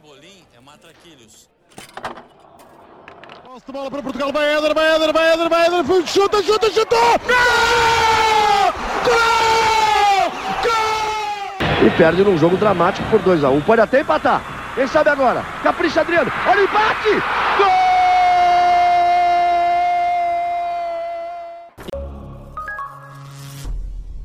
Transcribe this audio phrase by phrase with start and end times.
[0.00, 1.50] Pimbolim é matraquilhos.
[3.44, 6.70] Posse de bola para Portugal, vai Éder, vai Éder, vai Éder, vai Éder, chuta, chuta,
[6.70, 7.18] chutou!
[7.26, 8.72] Gol!
[9.04, 10.30] Gol!
[10.62, 11.84] Gol!
[11.84, 13.56] E perde num jogo dramático por 2x1.
[13.56, 13.60] Um.
[13.60, 14.40] Pode até empatar.
[14.76, 15.42] Quem sabe agora?
[15.64, 16.30] Capricha Adriano.
[16.46, 17.08] Olha o empate!
[17.58, 17.68] Gol!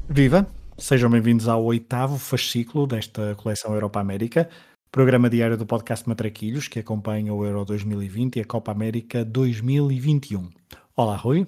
[0.07, 0.45] Viva!
[0.77, 4.49] Sejam bem-vindos ao oitavo fascículo desta coleção Europa América,
[4.93, 10.51] programa diário do podcast Matraquilhos que acompanha o Euro 2020 e a Copa América 2021.
[10.95, 11.47] Olá, Rui.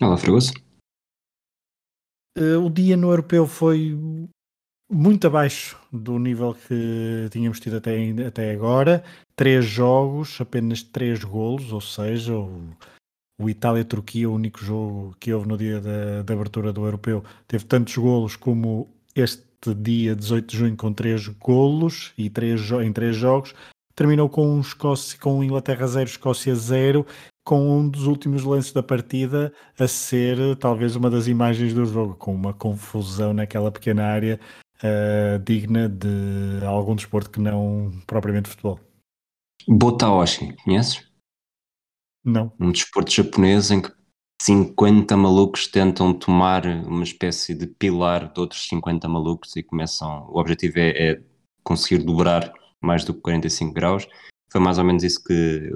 [0.00, 0.52] Olá, Fregoso.
[2.38, 3.98] Uh, o dia no europeu foi
[4.88, 9.02] muito abaixo do nível que tínhamos tido até, até agora.
[9.34, 12.76] Três jogos, apenas três golos, ou seja, o
[13.40, 17.64] o Itália-Turquia, o único jogo que houve no dia da, da, abertura do europeu, teve
[17.66, 23.16] tantos golos como este dia 18 de junho com três golos e três, em três
[23.16, 23.54] jogos.
[23.94, 27.04] Terminou com um Escócia, com Inglaterra 0, Escócia 0,
[27.44, 32.14] com um dos últimos lances da partida a ser talvez uma das imagens do jogo,
[32.14, 34.38] com uma confusão naquela pequena área
[34.82, 38.78] uh, digna de algum desporto que não propriamente futebol.
[39.66, 41.08] Botaoshi, conheces?
[42.24, 42.52] Não.
[42.60, 43.97] Um desporto japonês em que
[44.40, 50.26] 50 malucos tentam tomar uma espécie de pilar de outros 50 malucos e começam.
[50.30, 51.22] O objetivo é, é
[51.64, 54.08] conseguir dobrar mais do que 45 graus.
[54.50, 55.72] Foi mais ou menos isso que,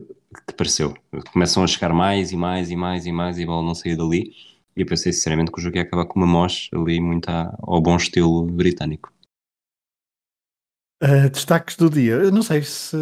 [0.47, 0.95] que pareceu.
[1.33, 3.97] Começam a chegar mais e mais e mais e mais e a bola não sair
[3.97, 4.33] dali.
[4.77, 7.81] E eu pensei sinceramente que o jogo ia acabar com uma moche ali muito ao
[7.81, 9.13] bom estilo britânico.
[11.03, 12.13] Uh, destaques do dia.
[12.13, 12.97] Eu não sei se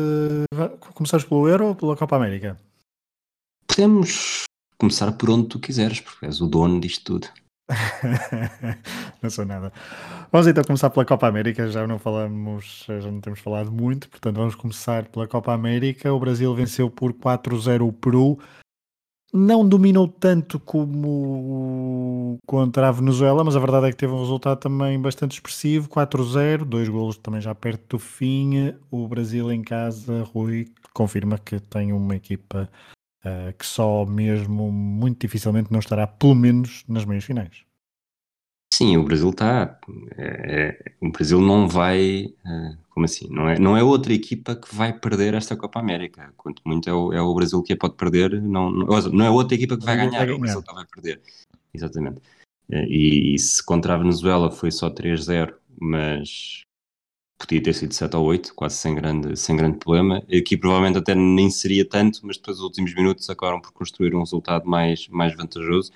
[0.95, 2.59] começamos pelo Euro ou pela Copa América.
[3.69, 4.45] Podemos
[4.81, 7.29] começar por onde tu quiseres, porque és o dono disto tudo.
[9.23, 9.71] não sou nada.
[10.33, 11.69] Vamos então começar pela Copa América.
[11.69, 16.13] Já não falamos, já não temos falado muito, portanto vamos começar pela Copa América.
[16.13, 18.39] O Brasil venceu por 4-0 o Peru.
[19.33, 24.59] Não dominou tanto como contra a Venezuela, mas a verdade é que teve um resultado
[24.59, 28.75] também bastante expressivo: 4-0, dois golos também já perto do fim.
[28.91, 32.69] O Brasil em casa, Rui, confirma que tem uma equipa
[33.25, 37.65] uh, que só mesmo muito dificilmente não estará, pelo menos, nas meias finais.
[38.73, 39.79] Sim, o Brasil está.
[40.17, 42.35] É, é, o Brasil não vai.
[42.45, 43.29] Uh, como assim?
[43.29, 46.33] Não é, não é outra equipa que vai perder esta Copa América.
[46.37, 49.31] Quanto muito é o, é o Brasil que a pode perder, não, não, não é
[49.31, 51.21] outra equipa que vai ganhar, é o Brasil que vai perder.
[51.75, 52.21] Exatamente.
[52.71, 56.63] E, e, se contra a Venezuela foi só 3-0, mas
[57.41, 60.19] podia ter sido 7 ou 8, quase sem grande, sem grande problema.
[60.33, 64.21] Aqui provavelmente até nem seria tanto, mas depois os últimos minutos acabaram por construir um
[64.21, 65.91] resultado mais, mais vantajoso.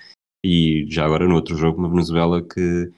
[0.45, 2.93] E já agora no outro jogo, uma Venezuela que,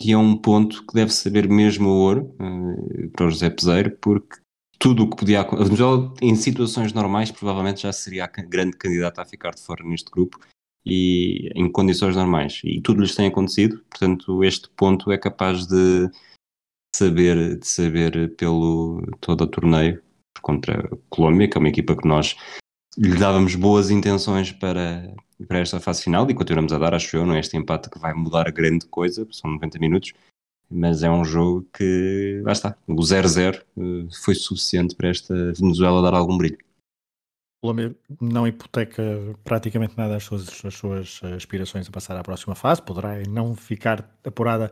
[0.00, 3.96] que é um ponto que deve saber mesmo o ouro uh, para o José Peseiro,
[4.00, 4.38] porque
[4.78, 9.22] tudo o que podia a Venezuela em situações normais provavelmente já seria a grande candidata
[9.22, 10.38] a ficar de fora neste grupo
[10.84, 16.10] e em condições normais e tudo lhes tem acontecido portanto este ponto é capaz de
[16.96, 20.02] saber, de saber pelo todo o torneio
[20.40, 22.36] contra a Colômbia, que é uma equipa que nós
[22.96, 25.14] lhe dávamos boas intenções para,
[25.46, 27.98] para esta fase final e continuamos a dar, acho eu, não é este empate que
[27.98, 30.12] vai mudar grande coisa, são 90 minutos,
[30.70, 33.62] mas é um jogo que, lá está, o 0-0 eh,
[34.24, 36.58] foi suficiente para esta Venezuela dar algum brilho.
[37.62, 39.02] Colômbia não hipoteca
[39.44, 44.08] praticamente nada as suas, as suas aspirações a passar à próxima fase, poderá não ficar
[44.24, 44.70] apurada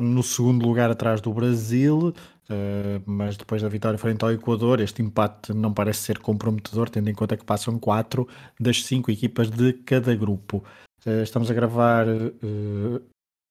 [0.00, 5.02] no segundo lugar atrás do Brasil, uh, mas depois da vitória frente ao Equador, este
[5.02, 8.26] empate não parece ser comprometedor, tendo em conta que passam quatro
[8.58, 10.64] das cinco equipas de cada grupo.
[11.04, 13.02] Uh, estamos a gravar uh,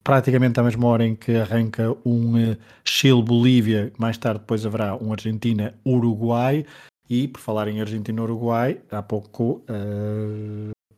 [0.03, 2.33] praticamente à mesma hora em que arranca um
[2.83, 6.65] Chile-Bolívia, mais tarde depois haverá um Argentina-Uruguai,
[7.07, 9.63] e por falar em Argentina-Uruguai, há pouco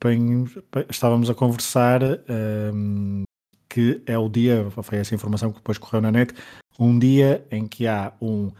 [0.03, 0.45] bem,
[0.89, 2.01] estávamos a conversar
[3.71, 6.33] que é o dia, foi essa informação que depois correu na net,
[6.77, 8.51] um dia em que há um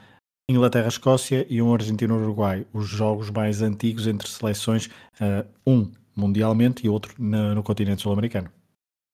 [0.50, 4.88] Inglaterra-Escócia e um Argentina-Uruguai, os jogos mais antigos entre seleções,
[5.20, 8.50] uh, um mundialmente e outro no continente sul-americano.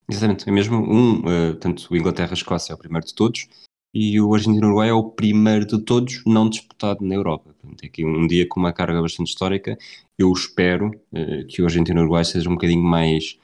[0.08, 3.46] Exatamente, é mesmo um, uh, tanto o Inglaterra-Escócia é o primeiro de todos
[3.92, 7.54] e o Argentina-Uruguai é o primeiro de todos não disputado na Europa.
[7.60, 9.76] Portanto, é aqui um dia com uma carga bastante histórica.
[10.16, 13.38] Eu espero uh, que o Argentina-Uruguai seja um bocadinho mais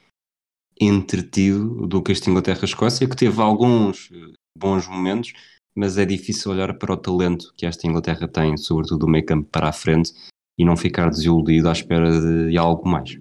[0.81, 5.33] entretido do que este Inglaterra-Escócia, que teve alguns eh, bons momentos,
[5.75, 9.49] mas é difícil olhar para o talento que esta Inglaterra tem, sobretudo do meio campo
[9.51, 10.13] para a frente,
[10.59, 13.19] e não ficar desiludido à espera de algo mais.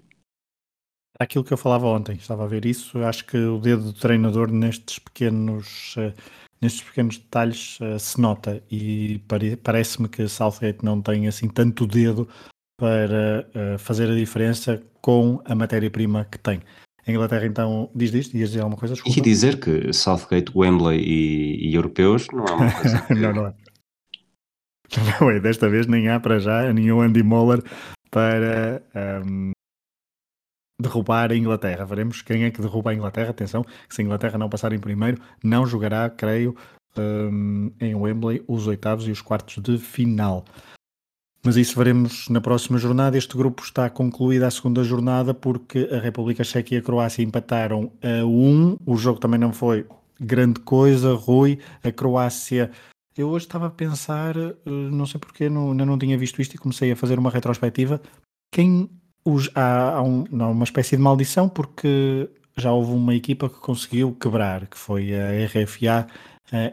[1.19, 4.51] Aquilo que eu falava ontem, estava a ver isso, acho que o dedo do treinador
[4.51, 6.13] nestes pequenos, eh,
[6.61, 11.85] nestes pequenos detalhes uh, se nota e pare parece-me que Southgate não tem assim tanto
[11.85, 12.27] dedo
[12.77, 13.47] para
[13.77, 16.61] fazer a diferença com a matéria-prima que tem.
[17.05, 18.93] A Inglaterra então diz disto, ias dizer alguma coisa?
[18.93, 19.17] Desculpa.
[19.17, 23.13] E dizer que Southgate, Wembley e, e europeus não é uma coisa que...
[23.13, 23.53] não, não é.
[25.19, 27.63] Não é, desta vez nem há para já nenhum Andy Moller
[28.11, 28.83] para
[29.25, 29.51] um,
[30.79, 31.85] derrubar a Inglaterra.
[31.85, 33.31] Veremos quem é que derruba a Inglaterra.
[33.31, 36.55] Atenção, que se a Inglaterra não passar em primeiro, não jogará, creio,
[36.97, 40.45] um, em Wembley os oitavos e os quartos de final.
[41.45, 43.17] Mas isso veremos na próxima jornada.
[43.17, 47.91] Este grupo está concluída a segunda jornada porque a República Checa e a Croácia empataram
[48.01, 48.77] a 1.
[48.85, 49.85] O jogo também não foi
[50.19, 51.59] grande coisa, Rui.
[51.83, 52.71] A Croácia.
[53.17, 56.57] Eu hoje estava a pensar, eh, não sei porque, não, não tinha visto isto e
[56.57, 58.01] comecei a fazer uma retrospectiva.
[58.51, 58.89] Quem
[59.25, 63.59] os, há, há um, não, uma espécie de maldição porque já houve uma equipa que
[63.59, 66.07] conseguiu quebrar, que foi a RFA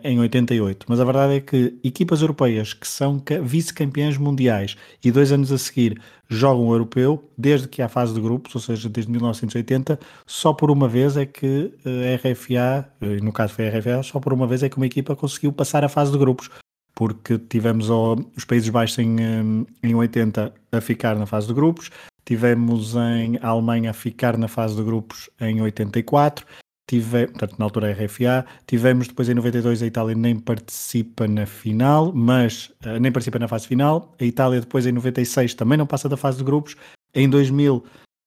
[0.05, 0.87] em 88.
[0.89, 5.59] Mas a verdade é que equipas europeias que são vice-campeãs mundiais e dois anos a
[5.59, 10.53] seguir jogam o europeu, desde que há fase de grupos, ou seja, desde 1980, só
[10.53, 14.33] por uma vez é que a RFA, eh, no caso foi a RFA, só por
[14.33, 16.49] uma vez é que uma equipa conseguiu passar a fase de grupos
[16.95, 17.89] porque tivemos
[18.37, 21.91] os Países Baixos em, eh, em 80 a ficar na fase de grupos,
[22.31, 26.47] Tivemos em Alemanha a ficar na fase de grupos em 84,
[26.91, 28.45] tive, portanto, na altura RFA.
[28.67, 33.47] Tivemos depois em 92 a Itália nem participa na final, mas uh, nem participa na
[33.47, 34.13] fase final.
[34.21, 36.77] A Itália depois em 96 também não passa da fase de grupos.
[37.15, 37.85] Em 2000 uh,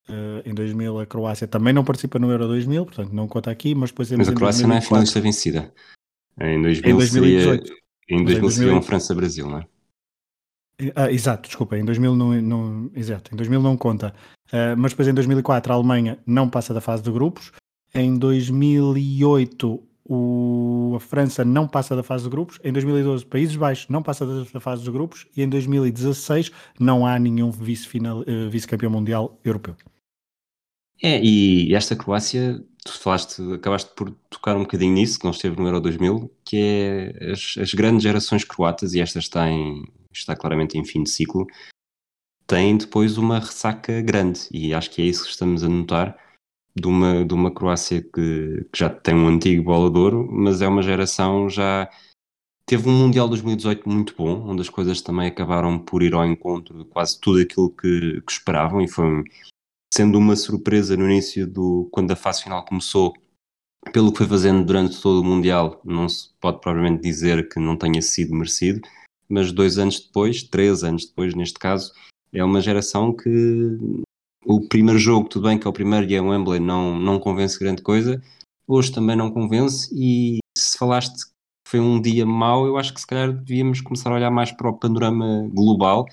[0.08, 3.74] eh, em 2000 a Croácia também não participa no Euro 2000, portanto não conta aqui,
[3.74, 5.74] mas depois Mas a Croácia 2004, não é finalista vencida.
[6.40, 7.66] Em 2000 em 2018.
[7.66, 9.66] Seria, em 2000 seria um França-Brasil, não é?
[10.96, 14.14] Ah, exato, desculpa, em 2000 não, não, exato, em 2000 não conta.
[14.48, 17.52] Uh, mas depois em 2004 a Alemanha não passa da fase de grupos.
[17.94, 22.58] Em 2008 o, a França não passa da fase de grupos.
[22.62, 25.26] Em 2012 Países Baixos não passa da, fase de grupos.
[25.36, 29.76] E em 2016 não há nenhum vice-campeão uh, vice mundial europeu.
[31.02, 35.56] É, e esta Croácia, tu falaste, acabaste por tocar um bocadinho nisso, que não esteve
[35.56, 39.82] no Euro 2000, que é as, as grandes gerações croatas, e esta está em
[40.12, 41.44] está claramente em fim de ciclo,
[42.46, 44.40] tem depois uma ressaca grande.
[44.52, 46.16] E acho que é isso que estamos a notar
[46.76, 50.82] de uma, de uma Croácia que, que já tem um antigo bolador, mas é uma
[50.82, 51.88] geração já.
[52.66, 56.78] Teve um Mundial 2018 muito bom, onde as coisas também acabaram por ir ao encontro
[56.78, 59.22] de quase tudo aquilo que, que esperavam, e foi
[59.92, 63.12] sendo uma surpresa no início do quando a fase final começou,
[63.92, 67.76] pelo que foi fazendo durante todo o Mundial, não se pode provavelmente dizer que não
[67.76, 68.80] tenha sido merecido
[69.28, 71.92] mas dois anos depois, três anos depois neste caso,
[72.32, 73.28] é uma geração que
[74.44, 77.18] o primeiro jogo, tudo bem que é o primeiro e é um Wembley, não, não
[77.18, 78.22] convence grande coisa,
[78.66, 81.32] hoje também não convence e se falaste que
[81.66, 84.68] foi um dia mau, eu acho que se calhar devíamos começar a olhar mais para
[84.68, 86.06] o panorama global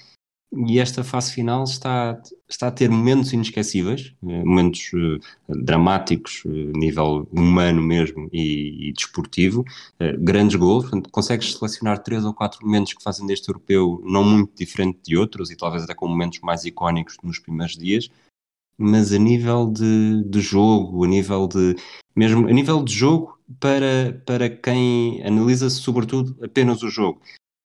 [0.53, 6.50] e esta fase final está, está a ter momentos inesquecíveis, eh, momentos uh, dramáticos, uh,
[6.77, 12.94] nível humano mesmo e, e desportivo, uh, grandes gols, consegues selecionar três ou quatro momentos
[12.94, 16.65] que fazem deste europeu não muito diferente de outros e talvez até com momentos mais
[16.65, 18.09] icónicos nos primeiros dias,
[18.77, 21.75] mas a nível de, de jogo, a nível de
[22.13, 27.21] mesmo a nível de jogo para, para quem analisa sobretudo apenas o jogo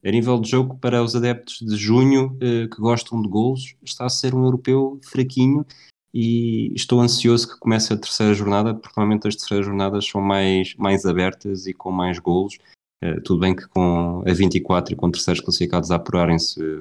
[0.06, 4.06] a nível de jogo, para os adeptos de junho eh, que gostam de golos, está
[4.06, 5.66] a ser um europeu fraquinho
[6.14, 10.76] e estou ansioso que comece a terceira jornada, porque normalmente as terceiras jornadas são mais,
[10.76, 12.56] mais abertas e com mais golos.
[13.02, 16.78] Eh, tudo bem que com a 24 e com terceiros classificados a apurarem-se,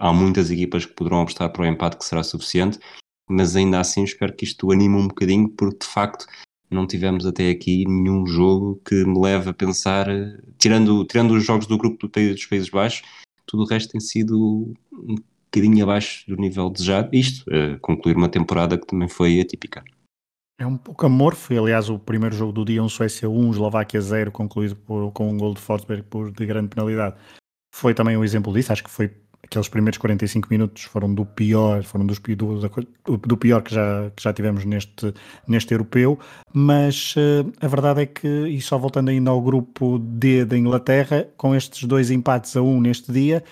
[0.00, 2.78] há muitas equipas que poderão apostar para o empate que será suficiente,
[3.28, 6.24] mas ainda assim espero que isto anime um bocadinho, porque de facto
[6.74, 10.06] não tivemos até aqui nenhum jogo que me leve a pensar,
[10.58, 13.02] tirando, tirando os jogos do grupo dos Países Baixos,
[13.46, 15.16] tudo o resto tem sido um
[15.46, 17.08] bocadinho abaixo do nível desejado.
[17.12, 19.84] Isto, uh, concluir uma temporada que também foi atípica.
[20.58, 24.00] É um pouco amor, foi aliás o primeiro jogo do dia, um Suécia 1, Eslováquia
[24.00, 27.16] 0, concluído por, com um gol de Forsberg por de grande penalidade.
[27.74, 29.12] Foi também um exemplo disso, acho que foi
[29.44, 34.22] aqueles primeiros 45 minutos foram do pior, foram dos, do, do pior que já, que
[34.22, 35.14] já tivemos neste,
[35.46, 36.18] neste europeu,
[36.52, 41.28] mas uh, a verdade é que, e só voltando ainda ao grupo D da Inglaterra,
[41.36, 43.44] com estes dois empates a um neste dia,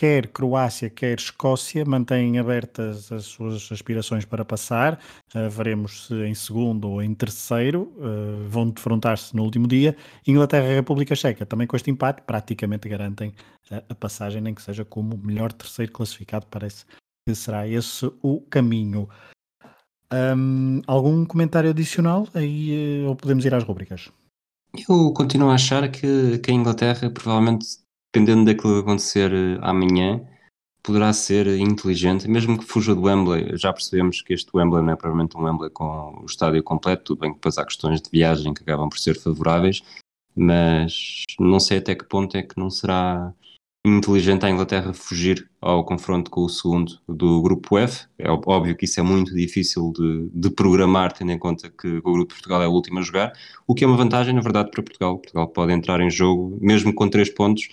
[0.00, 4.98] quer Croácia, quer Escócia mantêm abertas as suas aspirações para passar.
[5.34, 9.94] Uh, veremos se em segundo ou em terceiro uh, vão defrontar-se no último dia.
[10.26, 13.34] Inglaterra e República Checa também com este empate praticamente garantem
[13.70, 16.46] uh, a passagem, nem que seja como melhor terceiro classificado.
[16.50, 16.86] Parece
[17.28, 19.06] que será esse o caminho.
[20.10, 24.10] Um, algum comentário adicional aí ou podemos ir às rubricas?
[24.88, 27.66] Eu continuo a achar que, que a Inglaterra, provavelmente,
[28.12, 30.20] dependendo daquilo que acontecer eh, amanhã,
[30.82, 33.56] poderá ser inteligente, mesmo que fuja do Wembley.
[33.56, 37.20] Já percebemos que este Wembley não é provavelmente um Wembley com o estádio completo, tudo
[37.20, 39.82] bem que depois há questões de viagem que acabam por ser favoráveis,
[40.34, 43.32] mas não sei até que ponto é que não será
[43.84, 48.06] inteligente a Inglaterra fugir ao confronto com o segundo do grupo F.
[48.18, 52.02] É óbvio que isso é muito difícil de, de, programar, tendo em conta que o
[52.02, 53.32] grupo de Portugal é o último a jogar,
[53.66, 55.18] o que é uma vantagem, na verdade, para Portugal.
[55.18, 57.68] Portugal pode entrar em jogo, mesmo com três pontos,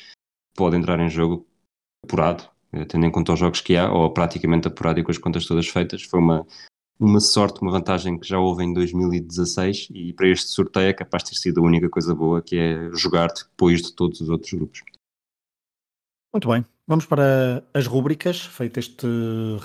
[0.58, 1.48] pode entrar em jogo
[2.04, 5.18] apurado, eh, tendo em conta os jogos que há, ou praticamente apurado e com as
[5.18, 6.04] contas todas feitas.
[6.04, 6.46] Foi uma,
[7.00, 11.24] uma sorte, uma vantagem que já houve em 2016 e para este sorteio é capaz
[11.24, 14.52] de ter sido a única coisa boa, que é jogar depois de todos os outros
[14.52, 14.82] grupos.
[16.34, 19.08] Muito bem, vamos para as rúbricas, feito este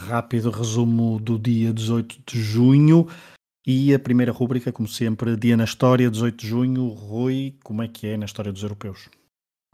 [0.06, 3.08] rápido resumo do dia 18 de junho.
[3.64, 6.88] E a primeira rúbrica, como sempre, dia na história, 18 de junho.
[6.88, 9.08] Rui, como é que é na história dos europeus?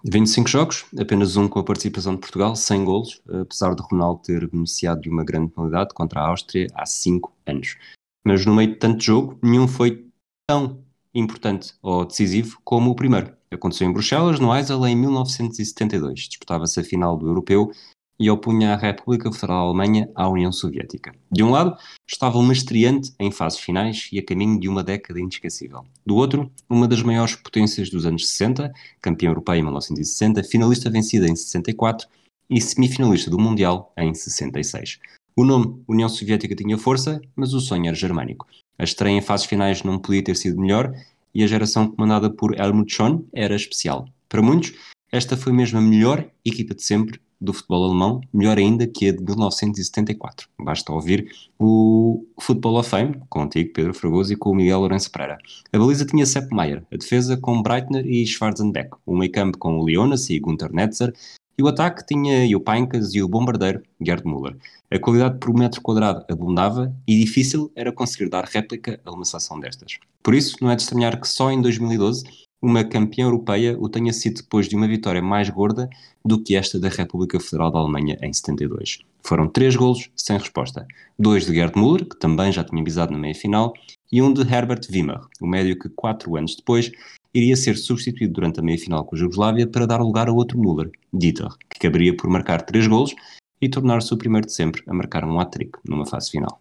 [0.05, 4.49] 25 jogos, apenas um com a participação de Portugal, 100 golos, apesar de Ronaldo ter
[4.49, 7.77] beneficiado de uma grande penalidade contra a Áustria há 5 anos.
[8.25, 10.07] Mas no meio de tanto jogo, nenhum foi
[10.49, 13.37] tão importante ou decisivo como o primeiro.
[13.51, 16.21] Aconteceu em Bruxelas, no Eisel, em 1972.
[16.29, 17.73] Disputava-se a final do Europeu
[18.19, 21.13] e opunha a República Federal Alemanha à União Soviética.
[21.31, 25.21] De um lado, estava uma estreante em fases finais e a caminho de uma década
[25.21, 25.85] inesquecível.
[26.05, 31.29] Do outro, uma das maiores potências dos anos 60, campeã europeia em 1960, finalista vencida
[31.29, 32.09] em 64
[32.51, 34.99] e semifinalista do Mundial em 66.
[35.37, 38.47] O nome União Soviética tinha força, mas o sonho era germânico.
[38.77, 40.93] A estreia em fases finais não podia ter sido melhor
[41.33, 44.09] e a geração comandada por Helmut Schön era especial.
[44.29, 44.73] Para muitos,
[45.13, 49.13] esta foi mesmo a melhor equipa de sempre do futebol alemão, melhor ainda que a
[49.13, 50.49] de 1974.
[50.59, 54.81] Basta ouvir o Football of Fame, com o antigo Pedro Fragoso e com o Miguel
[54.81, 55.39] Lourenço Pereira.
[55.73, 59.79] A baliza tinha Sepp Maier, a defesa com Breitner e Schwarzenbeck, o meio campo com
[59.79, 61.13] o Leonas e Gunter Netzer,
[61.59, 64.57] e o ataque tinha o Painkas e o bombardeiro Gerd Müller.
[64.91, 69.59] A qualidade por metro quadrado abundava e difícil era conseguir dar réplica a uma seleção
[69.59, 69.99] destas.
[70.23, 74.13] Por isso, não é de estranhar que só em 2012 uma campeã europeia o tenha
[74.13, 75.89] sido depois de uma vitória mais gorda
[76.25, 78.99] do que esta da República Federal da Alemanha em 72.
[79.23, 80.87] Foram três golos sem resposta.
[81.19, 83.73] Dois de Gerd Müller, que também já tinha visado na meia-final,
[84.11, 86.91] e um de Herbert Wimmer, o médio que quatro anos depois
[87.35, 90.91] iria ser substituído durante a meia-final com a Jugoslávia para dar lugar a outro Müller,
[91.13, 93.15] Dieter, que caberia por marcar três golos
[93.61, 96.59] e tornar-se o primeiro de sempre a marcar um hat-trick numa fase final.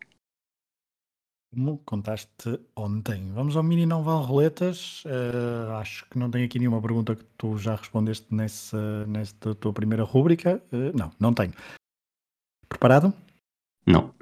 [1.57, 3.31] Como contaste ontem.
[3.33, 5.03] Vamos ao mini não vale roletas.
[5.05, 9.73] Uh, acho que não tenho aqui nenhuma pergunta que tu já respondeste nessa, nesta tua
[9.73, 10.61] primeira rúbrica.
[10.71, 11.51] Uh, não, não tenho.
[12.69, 13.11] Preparado?
[13.87, 14.13] Não.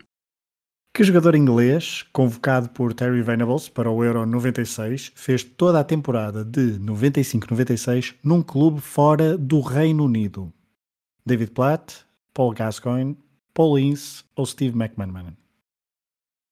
[0.95, 6.45] Que jogador inglês, convocado por Terry Venables para o Euro 96, fez toda a temporada
[6.45, 10.53] de 95-96 num clube fora do Reino Unido?
[11.25, 13.17] David Platt, Paul Gascoigne,
[13.53, 15.35] Paul Ince ou Steve McManaman?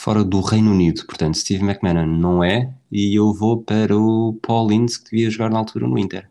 [0.04, 4.70] Fora do Reino Unido, portanto, Steve McManaman não é, e eu vou para o Paul
[4.74, 6.30] Ince, que devia jogar na altura no Inter.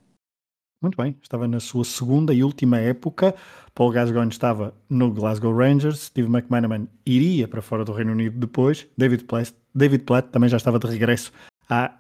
[0.83, 3.35] Muito bem, estava na sua segunda e última época.
[3.75, 8.87] Paul Gascoigne estava no Glasgow Rangers, Steve McManaman iria para fora do Reino Unido depois,
[8.95, 11.33] David Platt, David Platt também já estava de regresso
[11.67, 11.97] à,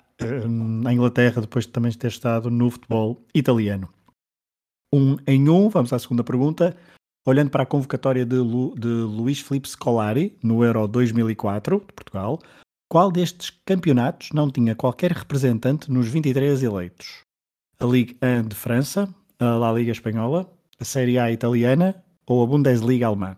[0.47, 3.88] hum, à Inglaterra depois de também ter estado no futebol italiano.
[4.93, 6.76] Um em um, vamos à segunda pergunta.
[7.26, 12.38] Olhando para a convocatória de, Lu, de Luís Filipe Scolari no Euro 2004 de Portugal,
[12.88, 17.23] qual destes campeonatos não tinha qualquer representante nos 23 eleitos?
[17.83, 20.49] a Ligue 1 de França, a La Liga Espanhola,
[20.79, 23.37] a Série A italiana ou a Bundesliga alemã?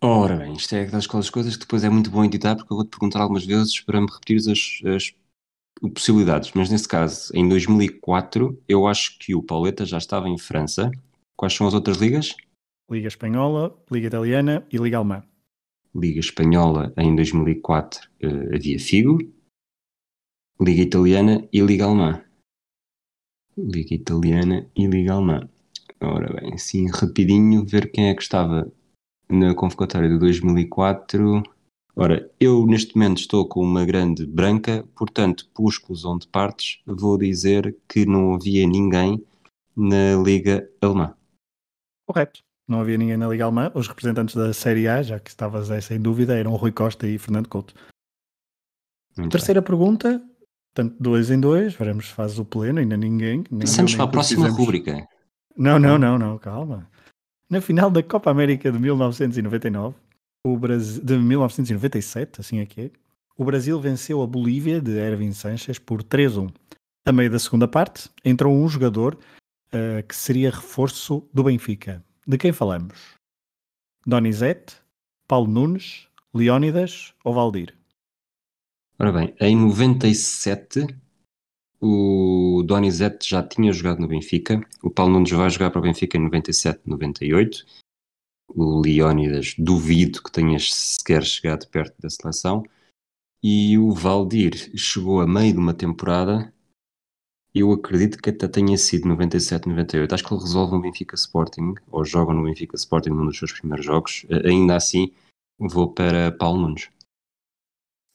[0.00, 2.90] Ora bem, isto é aquelas coisas que depois é muito bom editar porque eu vou-te
[2.90, 5.12] perguntar algumas vezes para me repetir as, as
[5.90, 10.90] possibilidades, mas nesse caso, em 2004, eu acho que o Pauleta já estava em França.
[11.36, 12.36] Quais são as outras ligas?
[12.90, 15.22] Liga Espanhola, Liga Italiana e Liga Alemã.
[15.94, 19.18] Liga Espanhola, em 2004, uh, eh, havia Figo,
[20.60, 22.22] Liga Italiana e Liga Alemã.
[23.56, 25.48] Liga Italiana e Liga Alemã.
[26.00, 28.70] Ora bem, assim rapidinho, ver quem é que estava
[29.28, 31.42] na convocatória de 2004.
[31.94, 37.18] Ora, eu neste momento estou com uma grande branca, portanto, por exclusão de partes, vou
[37.18, 39.22] dizer que não havia ninguém
[39.76, 41.14] na Liga Alemã.
[42.12, 42.42] Correto.
[42.68, 43.70] Não havia ninguém na Liga Alemã.
[43.74, 47.18] Os representantes da Série A, já que estavas aí sem dúvida, eram Rui Costa e
[47.18, 47.74] Fernando Couto.
[49.16, 49.66] Muito Terceira bem.
[49.66, 50.22] pergunta,
[50.74, 53.42] Portanto, dois em dois, veremos se faz o pleno, ainda ninguém.
[53.42, 54.58] Passamos para a próxima fizemos.
[54.58, 55.06] rúbrica.
[55.54, 56.88] Não, não, não, não, calma.
[57.48, 59.94] Na final da Copa América de 1999,
[60.46, 62.90] o Brasil, de 1997, assim é que é,
[63.36, 66.50] o Brasil venceu a Bolívia de Ervin Sanchez por 3-1.
[67.04, 69.18] A meio da segunda parte, entrou um jogador
[69.74, 72.04] uh, que seria reforço do Benfica.
[72.26, 73.14] De quem falamos?
[74.06, 74.76] Donizete,
[75.26, 77.76] Paulo Nunes, Leónidas ou Valdir?
[78.98, 80.86] Ora bem, em 97
[81.84, 86.16] o Donizete já tinha jogado no Benfica, o Paulo Nunes vai jogar para o Benfica
[86.16, 87.66] em 97, 98,
[88.48, 92.62] o Leónidas duvido que tenha sequer chegado perto da seleção,
[93.42, 96.51] e o Valdir chegou a meio de uma temporada,
[97.54, 101.74] eu acredito que até tenha sido 97, 98, acho que ele resolve no Benfica Sporting,
[101.90, 105.12] ou joga no Benfica Sporting num dos seus primeiros jogos, ainda assim
[105.58, 106.88] vou para Paulo Nunes.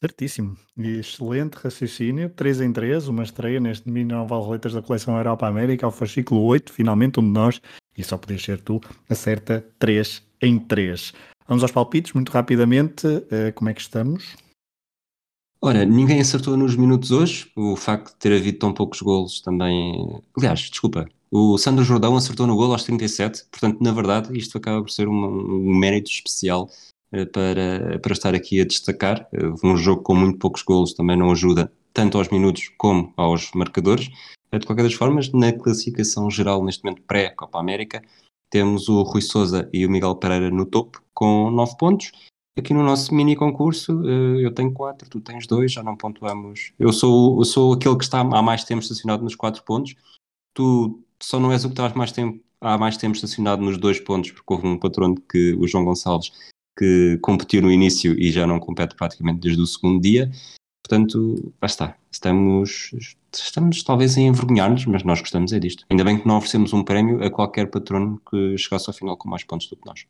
[0.00, 0.56] Certíssimo.
[0.78, 2.30] Excelente raciocínio.
[2.30, 6.42] 3 em 3, uma estreia neste mini Nova Roletas da coleção Europa América, ao fascículo
[6.42, 7.60] 8, finalmente um de nós,
[7.96, 11.12] e só podias ser tu, acerta 3 em 3.
[11.48, 13.06] Vamos aos palpites, muito rapidamente.
[13.06, 14.36] Uh, como é que estamos?
[15.60, 17.50] Ora, ninguém acertou nos minutos hoje.
[17.56, 20.22] O facto de ter havido tão poucos golos também.
[20.36, 24.80] Aliás, desculpa, o Sandro Jordão acertou no golo aos 37, portanto, na verdade, isto acaba
[24.80, 26.70] por ser um, um mérito especial
[27.12, 29.28] eh, para, para estar aqui a destacar.
[29.32, 33.50] Eh, um jogo com muito poucos golos também não ajuda tanto aos minutos como aos
[33.52, 34.10] marcadores.
[34.52, 38.02] Eh, de qualquer das formas, na classificação geral, neste momento pré-Copa América,
[38.48, 42.12] temos o Rui Souza e o Miguel Pereira no topo, com 9 pontos.
[42.58, 46.72] Aqui no nosso mini concurso, eu tenho 4, tu tens 2, já não pontuamos.
[46.76, 49.94] Eu sou, eu sou aquele que está há mais tempo estacionado nos 4 pontos.
[50.54, 54.00] Tu só não és o que estás mais tempo, há mais tempo estacionado nos 2
[54.00, 56.32] pontos, porque houve um patrono que o João Gonçalves
[56.76, 60.30] que competiu no início e já não compete praticamente desde o segundo dia.
[60.82, 61.96] Portanto, lá está.
[62.10, 62.90] Estamos,
[63.32, 65.84] estamos talvez a envergonhar-nos, mas nós gostamos é disto.
[65.90, 69.28] Ainda bem que não oferecemos um prémio a qualquer patrono que chegasse ao final com
[69.28, 70.06] mais pontos do que nós.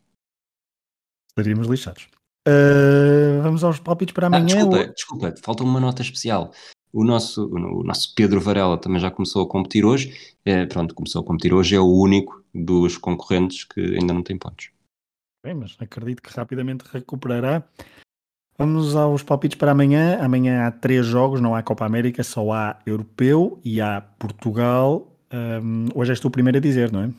[1.30, 2.08] Estaríamos lixados.
[2.46, 4.44] Uh, vamos aos palpites para ah, amanhã.
[4.44, 6.52] Ah, desculpa, desculpa, falta uma nota especial.
[6.92, 10.34] O nosso, o nosso Pedro Varela também já começou a competir hoje.
[10.44, 14.38] É, pronto, começou a competir hoje, é o único dos concorrentes que ainda não tem
[14.38, 14.70] pontos.
[15.44, 17.62] Bem, mas acredito que rapidamente recuperará.
[18.56, 20.18] Vamos aos palpites para amanhã.
[20.20, 25.14] Amanhã há três jogos, não há Copa América, só há Europeu e há Portugal.
[25.32, 27.10] Um, hoje és tu o primeiro a dizer, não é?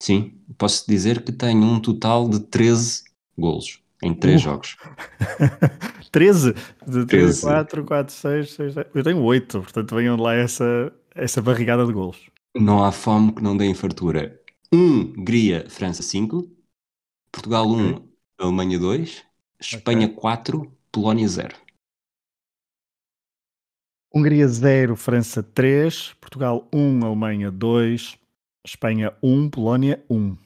[0.00, 3.04] Sim, posso dizer que tenho um total de 13
[3.36, 4.44] golos em três uh.
[4.44, 4.76] jogos.
[6.12, 6.54] 13?
[6.86, 8.90] De 3, 4, 4, 6, 6, 7.
[8.94, 12.18] Eu tenho 8, portanto venham de lá essa, essa barrigada de golos.
[12.54, 14.38] Não há fome que não dê em fartura.
[14.70, 16.46] Hungria, França 5.
[17.32, 18.08] Portugal 1, okay.
[18.38, 19.24] Alemanha 2,
[19.58, 20.16] Espanha okay.
[20.16, 21.56] 4, Polónia 0.
[24.14, 28.18] Hungria 0, França 3, Portugal 1, Alemanha 2,
[28.66, 30.36] Espanha 1, Polónia 1.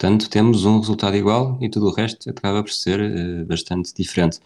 [0.00, 4.40] Portanto, temos um resultado igual e tudo o resto acaba por ser uh, bastante diferente.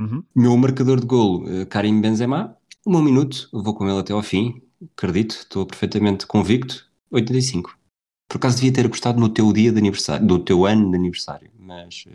[0.00, 0.24] Uhum.
[0.34, 2.56] Meu marcador de golo, uh, Karim Benzema,
[2.86, 4.62] um minuto, vou com ele até ao fim,
[4.96, 7.78] acredito, estou perfeitamente convicto, 85.
[8.26, 11.50] Por acaso devia ter gostado no teu dia de aniversário, do teu ano de aniversário,
[11.58, 12.10] mas uh,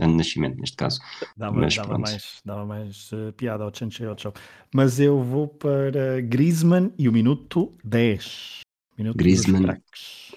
[0.00, 1.00] ano de nascimento neste caso.
[1.36, 4.32] Dava, mas, dava mais, dava mais uh, piada ao Chanche show.
[4.72, 8.60] Mas eu vou para Griezmann e o minuto 10.
[9.00, 9.80] Minuto Griezmann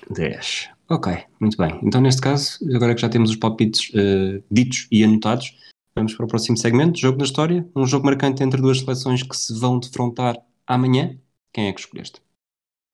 [0.09, 0.69] 10.
[0.89, 1.77] Ok, muito bem.
[1.83, 5.53] Então neste caso, agora que já temos os palpites uh, ditos e anotados,
[5.93, 9.35] vamos para o próximo segmento, jogo da história, um jogo marcante entre duas seleções que
[9.35, 11.17] se vão defrontar amanhã.
[11.51, 12.21] Quem é que escolheste?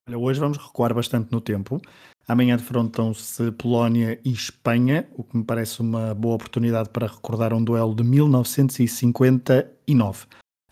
[0.08, 1.80] Olha, hoje vamos recuar bastante no tempo.
[2.26, 7.62] Amanhã defrontam-se Polónia e Espanha, o que me parece uma boa oportunidade para recordar um
[7.62, 10.26] duelo de 1959.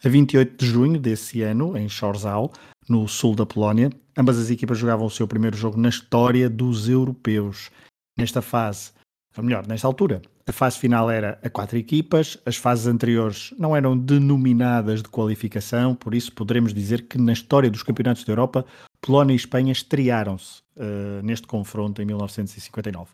[0.05, 2.53] A 28 de junho desse ano, em Chorzał,
[2.89, 6.89] no sul da Polónia, ambas as equipas jogavam o seu primeiro jogo na história dos
[6.89, 7.71] europeus.
[8.19, 8.91] Nesta fase,
[9.37, 13.77] ou melhor, nesta altura, a fase final era a quatro equipas, as fases anteriores não
[13.77, 18.67] eram denominadas de qualificação, por isso poderemos dizer que na história dos campeonatos da Europa,
[19.01, 23.11] Polónia e Espanha estrearam-se uh, neste confronto em 1959.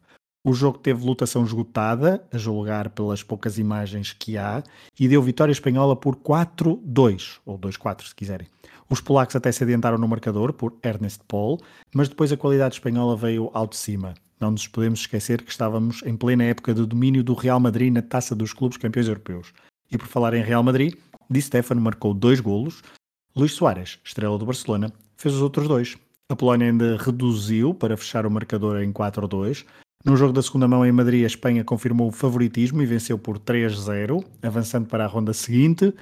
[0.47, 4.63] O jogo teve lutação esgotada, a julgar pelas poucas imagens que há,
[5.01, 8.47] e deu vitória espanhola por 4-2, ou 2-4 se quiserem.
[8.91, 11.59] Os polacos até se adiantaram no marcador por Ernest Paul,
[11.95, 14.13] mas depois a qualidade espanhola veio ao de cima.
[14.39, 18.03] Não nos podemos esquecer que estávamos em plena época de domínio do Real Madrid na
[18.03, 19.55] taça dos clubes campeões europeus.
[19.91, 20.95] E por falar em Real Madrid,
[21.31, 22.83] Di Stefano marcou dois golos,
[23.35, 25.97] Luís Soares, estrela do Barcelona, fez os outros dois.
[26.31, 29.65] A Polónia ainda reduziu para fechar o marcador em 4-2.
[30.05, 33.39] No jogo da segunda mão em Madrid, a Espanha confirmou o favoritismo e venceu por
[33.39, 35.95] 3-0, avançando para a ronda seguinte,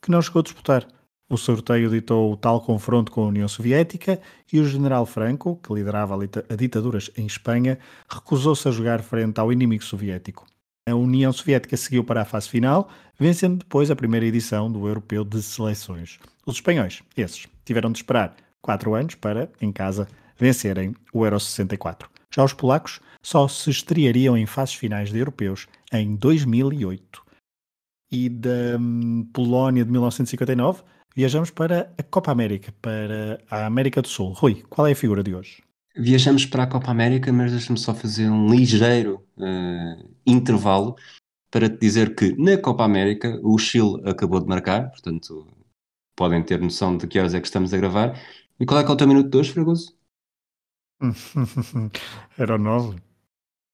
[0.00, 0.86] que não chegou a disputar.
[1.28, 4.20] O sorteio ditou o tal confronto com a União Soviética
[4.52, 9.52] e o general Franco, que liderava a ditaduras em Espanha, recusou-se a jogar frente ao
[9.52, 10.46] inimigo soviético.
[10.88, 15.24] A União Soviética seguiu para a fase final, vencendo depois a primeira edição do Europeu
[15.24, 16.20] de Seleções.
[16.46, 20.06] Os espanhóis, esses, tiveram de esperar quatro anos para, em casa,
[20.38, 22.08] vencerem o Euro 64.
[22.32, 27.22] Já os polacos só se estreariam em fases finais de europeus em 2008.
[28.10, 30.82] E da hum, Polónia de 1959
[31.14, 34.32] viajamos para a Copa América, para a América do Sul.
[34.32, 35.62] Rui, qual é a figura de hoje?
[35.96, 40.94] Viajamos para a Copa América, mas deixa-me só fazer um ligeiro uh, intervalo
[41.50, 45.46] para te dizer que na Copa América o Chile acabou de marcar, portanto
[46.14, 48.18] podem ter noção de que horas é que estamos a gravar.
[48.60, 49.97] E qual é que é o teu minuto de hoje, Fragoso?
[52.38, 52.96] Era o 9.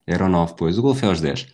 [0.07, 0.79] Era o 9, pois.
[0.79, 1.47] O gol foi aos 10.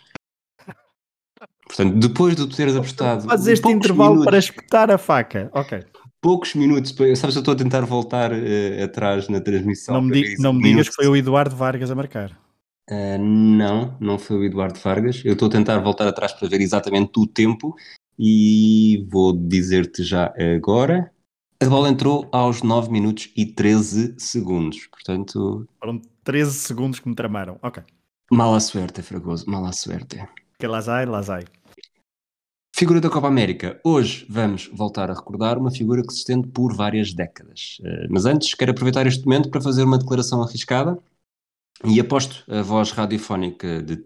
[1.67, 3.23] Portanto, depois de tu teres apostado.
[3.29, 5.49] Faz este intervalo minutos, para espetar a faca.
[5.53, 5.85] Ok.
[6.21, 6.91] Poucos minutos.
[7.17, 9.95] Sabes, eu estou a tentar voltar uh, atrás na transmissão.
[9.95, 12.37] Não me, diga, não me digas que foi o Eduardo Vargas a marcar.
[12.91, 15.23] Uh, não, não foi o Eduardo Vargas.
[15.25, 17.77] Eu estou a tentar voltar atrás para ver exatamente o tempo
[18.19, 21.13] e vou dizer-te já agora.
[21.63, 24.87] A bola entrou aos 9 minutos e 13 segundos.
[24.87, 25.69] Portanto.
[25.79, 27.59] Foram 13 segundos que me tramaram.
[27.63, 27.83] Ok.
[28.33, 30.27] Mala suerte, Fragoso, mala suerte.
[30.59, 31.45] Que lazai, lazai.
[32.75, 33.79] Figura da Copa América.
[33.85, 37.77] Hoje vamos voltar a recordar uma figura que se estende por várias décadas.
[37.85, 40.99] Eh, mas antes, quero aproveitar este momento para fazer uma declaração arriscada
[41.85, 44.03] e aposto a voz radiofónica de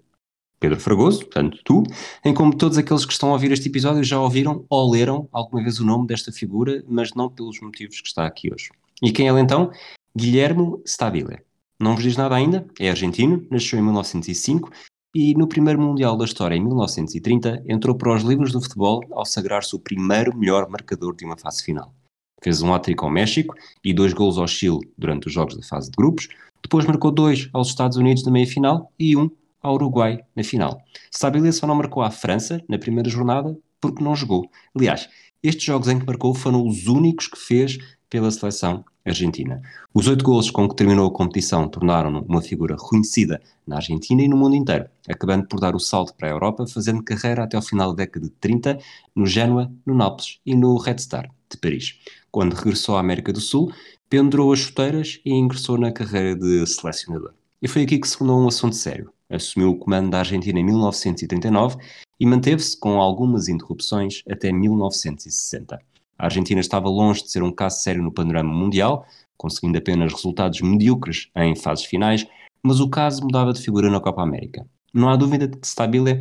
[0.65, 1.83] Pedro Fragoso, portanto tu,
[2.25, 5.63] em como todos aqueles que estão a ouvir este episódio já ouviram ou leram alguma
[5.63, 8.71] vez o nome desta figura, mas não pelos motivos que está aqui hoje.
[9.03, 9.71] E quem é ele então?
[10.17, 11.41] Guilhermo Stabile.
[11.79, 14.71] Não vos diz nada ainda, é argentino, nasceu em 1905
[15.15, 19.27] e no primeiro Mundial da história, em 1930, entrou para os livros do futebol ao
[19.27, 21.95] sagrar-se o primeiro melhor marcador de uma fase final.
[22.43, 25.91] Fez um hat ao México e dois gols ao Chile durante os jogos da fase
[25.91, 26.27] de grupos,
[26.63, 29.31] depois marcou dois aos Estados Unidos na meia-final e um
[29.65, 30.81] ao Uruguai na final.
[31.11, 34.49] Stabile só não marcou à França na primeira jornada porque não jogou.
[34.77, 35.09] Aliás,
[35.43, 37.79] estes jogos em que marcou foram os únicos que fez
[38.11, 39.61] pela seleção argentina.
[39.93, 44.29] Os oito gols com que terminou a competição tornaram-no uma figura reconhecida na Argentina e
[44.29, 47.63] no mundo inteiro, acabando por dar o salto para a Europa, fazendo carreira até ao
[47.63, 48.79] final da década de 30
[49.15, 51.99] no Genoa, no Nápoles e no Red Star de Paris.
[52.31, 53.73] Quando regressou à América do Sul,
[54.09, 57.33] pendurou as chuteiras e ingressou na carreira de selecionador.
[57.61, 59.14] E foi aqui que se fundou um assunto sério.
[59.35, 61.77] Assumiu o comando da Argentina em 1939
[62.19, 65.79] e manteve-se com algumas interrupções até 1960.
[66.19, 70.61] A Argentina estava longe de ser um caso sério no panorama mundial, conseguindo apenas resultados
[70.61, 72.27] medíocres em fases finais,
[72.63, 74.67] mas o caso mudava de figura na Copa América.
[74.93, 76.21] Não há dúvida de que Stabile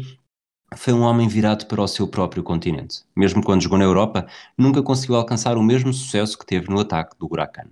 [0.75, 3.03] foi um homem virado para o seu próprio continente.
[3.15, 4.25] Mesmo quando jogou na Europa,
[4.57, 7.67] nunca conseguiu alcançar o mesmo sucesso que teve no ataque do Huracan.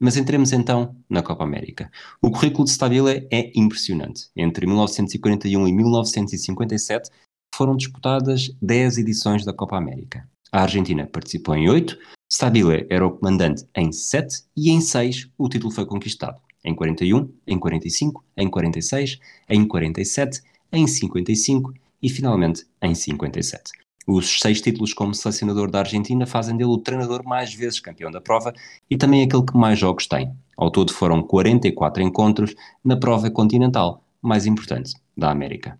[0.00, 1.90] Mas entremos então na Copa América.
[2.22, 4.30] O currículo de Stabile é impressionante.
[4.34, 7.10] Entre 1941 e 1957
[7.54, 10.26] foram disputadas 10 edições da Copa América.
[10.50, 11.98] A Argentina participou em oito,
[12.32, 16.40] Stabile era o comandante em sete e em seis o título foi conquistado.
[16.64, 20.40] Em 41, em 45, em 46, em 47,
[20.72, 23.72] em 55 e finalmente em 57.
[24.06, 28.20] Os seis títulos como selecionador da Argentina fazem dele o treinador mais vezes campeão da
[28.20, 28.52] prova
[28.88, 30.34] e também aquele que mais jogos tem.
[30.56, 35.78] Ao todo foram 44 encontros na prova continental mais importante da América.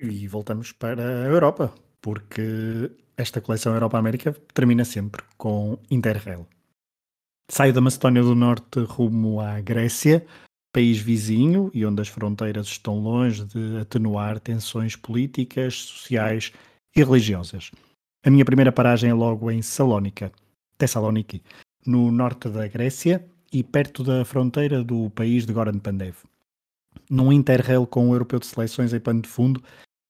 [0.00, 6.46] E voltamos para a Europa, porque esta coleção Europa-América termina sempre com Interrail.
[7.50, 10.24] Saio da Macedónia do Norte rumo à Grécia,
[10.72, 16.52] país vizinho e onde as fronteiras estão longe de atenuar tensões políticas, sociais
[17.00, 17.70] e religiosas.
[18.24, 20.32] A minha primeira paragem é logo em Salónica,
[20.76, 21.42] Tessaloniki,
[21.86, 26.16] no norte da Grécia e perto da fronteira do país de Goran Pandev.
[27.08, 29.62] Num interrail com o europeu de seleções em pano de fundo,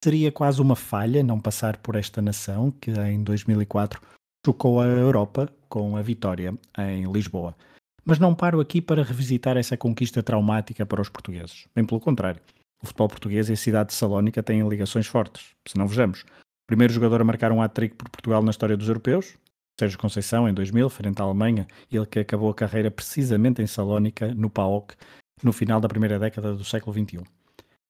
[0.03, 4.01] Seria quase uma falha não passar por esta nação que em 2004
[4.47, 7.57] chocou a Europa com a vitória em Lisboa.
[8.05, 11.67] Mas não paro aqui para revisitar essa conquista traumática para os portugueses.
[11.75, 12.41] Bem pelo contrário.
[12.81, 15.51] O futebol português e a cidade de Salónica têm ligações fortes.
[15.67, 16.25] Se não vejamos.
[16.69, 19.39] Primeiro jogador a marcar um hat-trick por Portugal na história dos europeus,
[19.81, 24.35] Sérgio Conceição, em 2000, frente à Alemanha, ele que acabou a carreira precisamente em Salónica,
[24.35, 24.95] no PAOK,
[25.43, 27.23] no final da primeira década do século XXI.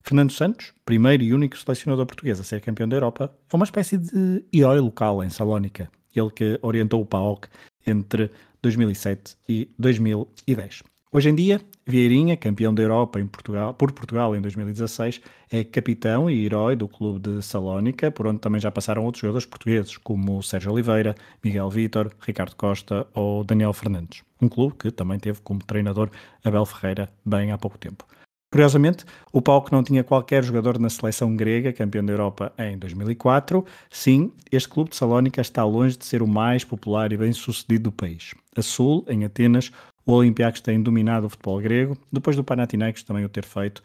[0.00, 3.98] Fernando Santos, primeiro e único selecionador português a ser campeão da Europa, foi uma espécie
[3.98, 7.48] de herói local em Salónica, ele que orientou o PAOK
[7.84, 8.30] entre
[8.62, 10.84] 2007 e 2010.
[11.10, 16.44] Hoje em dia, Vieirinha, campeão da Europa Portugal, por Portugal em 2016, é capitão e
[16.44, 20.70] herói do clube de Salónica, por onde também já passaram outros jogadores portugueses, como Sérgio
[20.70, 24.22] Oliveira, Miguel Vítor, Ricardo Costa ou Daniel Fernandes.
[24.38, 26.10] Um clube que também teve como treinador
[26.44, 28.04] Abel Ferreira bem há pouco tempo.
[28.52, 33.64] Curiosamente, o PAOK não tinha qualquer jogador na seleção grega, campeão da Europa em 2004.
[33.90, 37.92] Sim, este clube de Salónica está longe de ser o mais popular e bem-sucedido do
[37.92, 38.34] país.
[38.56, 39.70] A Sul, em Atenas,
[40.08, 43.80] o Olympiacos tem dominado o futebol grego, depois do Panathinaikos também o ter feito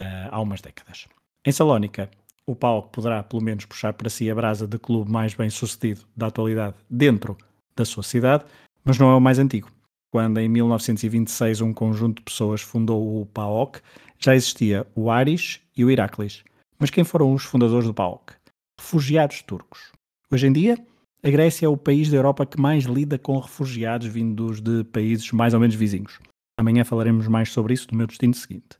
[0.00, 1.06] uh, há umas décadas.
[1.46, 2.10] Em Salónica,
[2.44, 6.26] o PAOK poderá pelo menos puxar para si a brasa de clube mais bem-sucedido da
[6.26, 7.38] atualidade dentro
[7.76, 8.44] da sua cidade,
[8.84, 9.70] mas não é o mais antigo.
[10.10, 13.80] Quando em 1926 um conjunto de pessoas fundou o PAOK,
[14.18, 16.42] já existia o Aris e o Iraklis.
[16.76, 18.34] Mas quem foram os fundadores do PAOK?
[18.80, 19.92] Refugiados turcos.
[20.28, 20.76] Hoje em dia,
[21.22, 25.32] a Grécia é o país da Europa que mais lida com refugiados vindos de países
[25.32, 26.18] mais ou menos vizinhos.
[26.56, 28.78] Amanhã falaremos mais sobre isso no meu destino seguinte.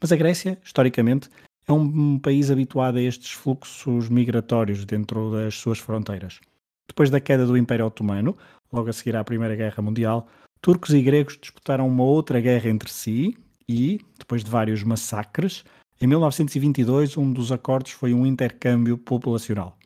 [0.00, 1.28] Mas a Grécia, historicamente,
[1.66, 6.40] é um país habituado a estes fluxos migratórios dentro das suas fronteiras.
[6.88, 8.36] Depois da queda do Império Otomano,
[8.72, 10.28] logo a seguir à Primeira Guerra Mundial,
[10.60, 13.36] turcos e gregos disputaram uma outra guerra entre si
[13.68, 15.64] e, depois de vários massacres,
[16.00, 19.78] em 1922 um dos acordos foi um intercâmbio populacional.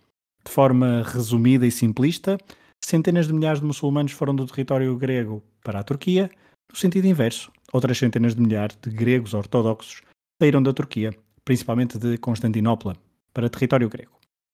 [0.46, 2.38] De forma resumida e simplista,
[2.80, 6.30] centenas de milhares de muçulmanos foram do território grego para a Turquia,
[6.70, 7.50] no sentido inverso.
[7.72, 10.02] Outras centenas de milhares de gregos ortodoxos
[10.40, 11.12] saíram da Turquia,
[11.44, 12.96] principalmente de Constantinopla,
[13.34, 14.12] para território grego.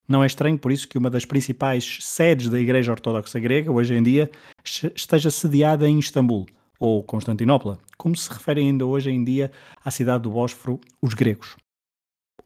[0.08, 3.94] Não é estranho, por isso, que uma das principais sedes da Igreja Ortodoxa Grega, hoje
[3.94, 4.30] em dia,
[4.64, 6.46] esteja sediada em Istambul,
[6.80, 9.52] ou Constantinopla, como se referem ainda hoje em dia
[9.84, 11.54] à cidade do Bósforo os gregos.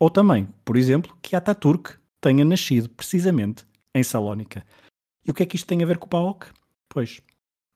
[0.01, 1.95] Ou também, por exemplo, que Ataturk
[2.27, 4.67] tenha nascido precisamente em Salónica.
[5.25, 6.49] E o que é que isto tem a ver com o PAOK?
[6.89, 7.21] Pois,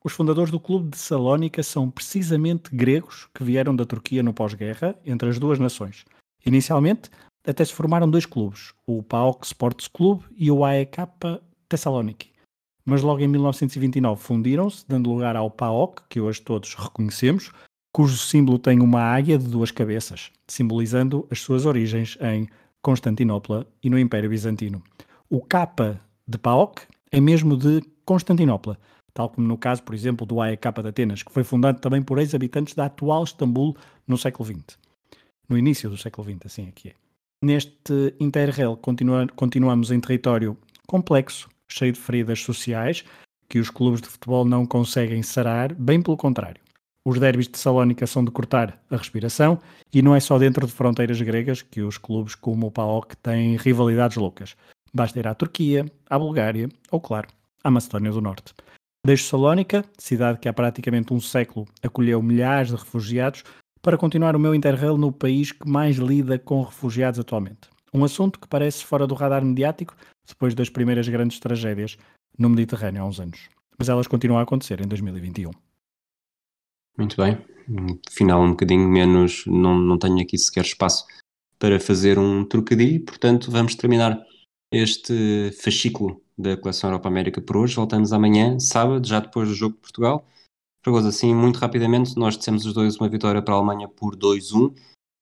[0.04, 4.98] os fundadores do clube de Salónica são precisamente gregos que vieram da Turquia no pós-guerra,
[5.06, 6.04] entre as duas nações.
[6.44, 7.10] Inicialmente,
[7.46, 10.96] até se formaram dois clubes, o PAOK Sports Club e o AEK
[11.68, 12.32] Thessaloniki.
[12.84, 17.52] Mas logo em 1929 fundiram-se, dando lugar ao PAOK, que hoje todos reconhecemos,
[17.92, 22.48] cujo símbolo tem uma águia de duas cabeças, simbolizando as suas origens em
[22.82, 24.82] Constantinopla e no Império Bizantino.
[25.28, 28.78] O K de PAOK é mesmo de Constantinopla,
[29.12, 32.18] tal como no caso, por exemplo, do AEK de Atenas, que foi fundado também por
[32.18, 34.78] ex-habitantes da atual Istambul no século XX.
[35.48, 36.94] No início do século XX, assim aqui é.
[37.42, 43.04] Neste Interrail continua, continuamos em território complexo, cheio de feridas sociais,
[43.48, 46.60] que os clubes de futebol não conseguem sarar, bem pelo contrário.
[47.04, 49.58] Os derbys de Salónica são de cortar a respiração
[49.92, 53.56] e não é só dentro de fronteiras gregas que os clubes como o PAOK têm
[53.56, 54.54] rivalidades loucas.
[54.92, 57.28] Basta ir à Turquia, à Bulgária ou, claro,
[57.64, 58.52] à Macedónia do Norte.
[59.04, 63.44] Deixo Salónica, cidade que há praticamente um século acolheu milhares de refugiados,
[63.80, 67.70] para continuar o meu interrail no país que mais lida com refugiados atualmente.
[67.94, 69.96] Um assunto que parece fora do radar mediático
[70.28, 71.96] depois das primeiras grandes tragédias
[72.38, 73.48] no Mediterrâneo há uns anos.
[73.78, 75.50] Mas elas continuam a acontecer em 2021.
[76.98, 77.38] Muito bem.
[78.11, 81.07] Final um bocadinho menos, não, não tenho aqui sequer espaço
[81.59, 84.20] para fazer um trocadilho, portanto vamos terminar
[84.72, 87.76] este fascículo da coleção Europa América por hoje.
[87.76, 90.26] Voltamos amanhã, sábado, já depois do jogo de Portugal.
[90.83, 94.74] Fragoso, assim, muito rapidamente, nós dissemos os dois uma vitória para a Alemanha por 2-1.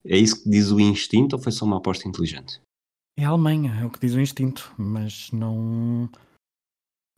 [0.04, 2.61] É isso que diz o instinto ou foi só uma aposta inteligente?
[3.18, 6.09] É a Alemanha, é o que diz o instinto, mas não.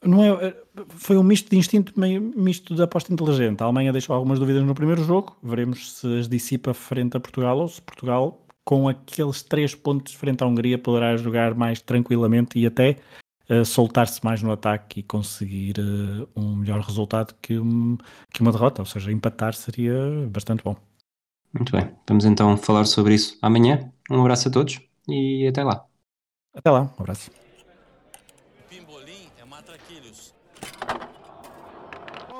[0.02, 0.56] Não é,
[0.88, 3.60] foi um misto de instinto, meio misto de aposta inteligente.
[3.60, 7.58] A Alemanha deixou algumas dúvidas no primeiro jogo, veremos se as dissipa frente a Portugal
[7.58, 12.66] ou se Portugal, com aqueles três pontos frente à Hungria, poderá jogar mais tranquilamente e
[12.66, 12.96] até
[13.50, 17.98] uh, soltar-se mais no ataque e conseguir uh, um melhor resultado que, um,
[18.32, 19.94] que uma derrota, ou seja, empatar seria
[20.30, 20.76] bastante bom.
[21.52, 23.92] Muito bem, vamos então falar sobre isso amanhã.
[24.08, 25.84] Um abraço a todos e até lá.
[26.54, 27.30] Até lá, um abraço.
[28.68, 30.32] Pimbolim é matraquilhos.
[32.28, 32.39] Posse